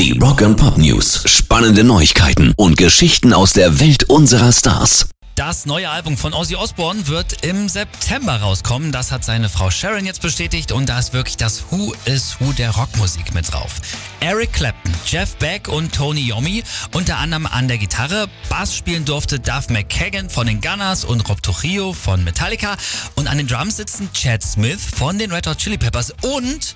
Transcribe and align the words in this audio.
Die 0.00 0.18
Rock 0.18 0.40
and 0.40 0.56
Pop 0.56 0.78
News. 0.78 1.24
Spannende 1.26 1.84
Neuigkeiten 1.84 2.54
und 2.56 2.78
Geschichten 2.78 3.34
aus 3.34 3.52
der 3.52 3.80
Welt 3.80 4.04
unserer 4.04 4.50
Stars. 4.50 5.10
Das 5.34 5.66
neue 5.66 5.90
Album 5.90 6.16
von 6.16 6.32
Ozzy 6.32 6.56
Osbourne 6.56 7.06
wird 7.06 7.44
im 7.44 7.68
September 7.68 8.36
rauskommen. 8.36 8.92
Das 8.92 9.12
hat 9.12 9.24
seine 9.24 9.50
Frau 9.50 9.70
Sharon 9.70 10.06
jetzt 10.06 10.22
bestätigt 10.22 10.72
und 10.72 10.88
da 10.88 10.98
ist 10.98 11.12
wirklich 11.12 11.36
das 11.36 11.64
Who 11.70 11.92
is 12.06 12.36
Who 12.40 12.52
der 12.52 12.70
Rockmusik 12.70 13.34
mit 13.34 13.52
drauf. 13.52 13.72
Eric 14.20 14.54
Clapton, 14.54 14.94
Jeff 15.06 15.36
Beck 15.36 15.68
und 15.68 15.94
Tony 15.94 16.22
Yomi, 16.22 16.62
unter 16.94 17.18
anderem 17.18 17.44
an 17.44 17.68
der 17.68 17.76
Gitarre. 17.76 18.28
Bass 18.48 18.74
spielen 18.74 19.04
durfte 19.04 19.38
Duff 19.38 19.68
McKagan 19.68 20.30
von 20.30 20.46
den 20.46 20.62
Gunners 20.62 21.04
und 21.04 21.28
Rob 21.28 21.42
Trujillo 21.42 21.92
von 21.92 22.24
Metallica. 22.24 22.78
Und 23.16 23.28
an 23.28 23.36
den 23.36 23.46
Drums 23.46 23.76
sitzen 23.76 24.10
Chad 24.14 24.42
Smith 24.42 24.80
von 24.96 25.18
den 25.18 25.30
Red 25.30 25.46
Hot 25.46 25.58
Chili 25.58 25.76
Peppers 25.76 26.14
und 26.22 26.74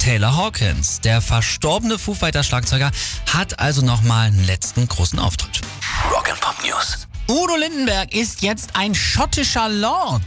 Taylor 0.00 0.34
Hawkins. 0.34 1.00
Der 1.02 1.20
verstorbene 1.20 1.98
Foo 1.98 2.14
Fighters 2.14 2.46
Schlagzeuger 2.46 2.90
hat 3.32 3.60
also 3.60 3.84
nochmal 3.84 4.28
einen 4.28 4.44
letzten 4.44 4.88
großen 4.88 5.18
Auftritt. 5.18 5.60
Rock 6.10 6.30
and 6.30 6.40
Pop 6.40 6.56
News. 6.64 7.06
Udo 7.28 7.54
Lindenberg 7.56 8.14
ist 8.14 8.40
jetzt 8.40 8.70
ein 8.74 8.94
schottischer 8.94 9.68
Lord. 9.68 10.22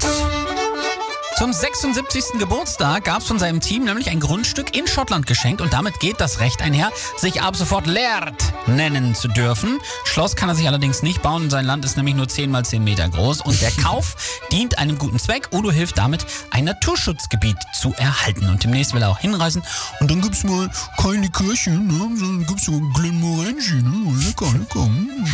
Zum 1.44 1.52
76. 1.52 2.40
Geburtstag 2.40 3.04
gab 3.04 3.20
es 3.20 3.28
von 3.28 3.38
seinem 3.38 3.60
Team 3.60 3.84
nämlich 3.84 4.10
ein 4.10 4.22
Grundstück 4.22 4.78
in 4.78 4.88
Schottland 4.88 5.28
geschenkt 5.28 5.60
und 5.60 5.74
damit 5.74 6.00
geht 6.00 6.22
das 6.22 6.40
Recht 6.40 6.62
einher, 6.62 6.90
sich 7.18 7.42
ab 7.42 7.58
sofort 7.58 7.86
Laird 7.86 8.54
nennen 8.66 9.14
zu 9.14 9.28
dürfen. 9.28 9.82
Schloss 10.06 10.38
kann 10.38 10.48
er 10.48 10.56
sich 10.56 10.70
allerdings 10.70 11.04
nicht 11.04 11.22
bauen, 11.22 11.50
sein 11.50 11.66
Land 11.66 11.84
ist 11.84 11.98
nämlich 11.98 12.16
nur 12.16 12.30
10 12.30 12.50
mal 12.50 12.64
10 12.64 12.82
Meter 12.82 13.10
groß 13.10 13.42
und 13.42 13.60
der 13.62 13.72
Kauf 13.84 14.16
dient 14.54 14.78
einem 14.78 14.98
guten 14.98 15.20
Zweck. 15.20 15.50
Udo 15.52 15.70
hilft 15.70 15.98
damit, 15.98 16.26
ein 16.52 16.64
Naturschutzgebiet 16.64 17.58
zu 17.74 17.94
erhalten 17.98 18.48
und 18.48 18.64
demnächst 18.64 18.94
will 18.94 19.02
er 19.02 19.10
auch 19.10 19.20
hinreisen 19.20 19.64
und 20.00 20.10
dann 20.10 20.22
gibt's 20.22 20.46
mal 20.46 20.72
keine 20.98 21.30
Kirche, 21.30 21.72
ne? 21.72 22.10
dann 22.22 22.46
gibt's 22.48 22.68
so 22.68 22.72
ein 22.72 22.90
Glenmorangie, 22.94 23.82
ne? 23.82 24.16
lecker, 24.26 24.46
lecker. 24.46 24.86
Mm. 24.86 25.26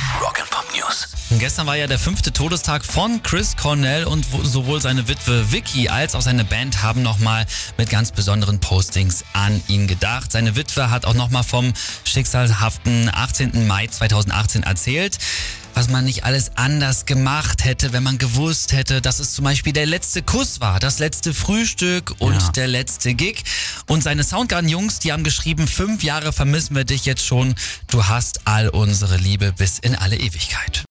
News. 1.02 1.08
Und 1.32 1.40
gestern 1.40 1.68
war 1.68 1.76
ja 1.76 1.88
der 1.88 2.00
fünfte 2.00 2.34
Todestag 2.34 2.84
von 2.84 3.22
Chris 3.24 3.56
Cornell 3.56 4.06
und 4.06 4.32
wo- 4.32 4.44
sowohl 4.44 4.82
seine 4.82 5.08
Witwe 5.08 5.52
Vicky 5.52 5.88
als 5.90 6.16
auch 6.16 6.22
seine 6.22 6.44
Band 6.44 6.82
haben 6.82 7.02
nochmal 7.04 7.46
mit 7.78 7.90
ganz 7.90 8.12
besonderen 8.12 8.60
Postings 8.60 9.24
an 9.34 9.62
ihn 9.68 9.88
gedacht. 9.88 10.32
Seine 10.32 10.56
Witwe 10.56 10.90
hat 10.90 11.06
auch 11.06 11.14
nochmal 11.14 11.44
vom 11.44 11.74
schicksalhaften 12.04 13.10
18. 13.14 13.68
Mai 13.68 13.88
2018 13.88 14.64
erzählt. 14.64 15.18
Was 15.76 15.88
man 15.88 16.04
nicht 16.04 16.26
alles 16.26 16.52
anders 16.56 17.06
gemacht 17.06 17.64
hätte, 17.64 17.94
wenn 17.94 18.04
man 18.04 18.18
gewusst 18.18 18.74
hätte, 18.74 19.02
dass 19.02 19.20
es 19.20 19.34
zum 19.34 19.46
Beispiel 19.46 19.72
der 19.72 19.86
letzte 19.86 20.22
Kuss 20.24 20.60
war, 20.60 20.80
das 20.80 21.00
letzte 21.00 21.34
Frühstück 21.34 22.16
und 22.20 22.34
Ja. 22.42 22.50
der 22.50 22.68
letzte 22.68 23.14
Gig. 23.14 23.44
Und 23.88 24.04
seine 24.04 24.24
Soundgarden-Jungs, 24.24 25.00
die 25.00 25.14
haben 25.14 25.24
geschrieben, 25.24 25.68
fünf 25.68 26.04
Jahre 26.04 26.34
vermissen 26.34 26.76
wir 26.76 26.84
dich 26.86 27.06
jetzt 27.06 27.24
schon. 27.26 27.56
Du 27.88 28.08
hast 28.08 28.42
all 28.46 28.68
unsere 28.70 29.18
Liebe 29.18 29.54
bis 29.54 29.80
in 29.80 29.96
alle 29.96 30.18
Ewigkeit. 30.18 30.84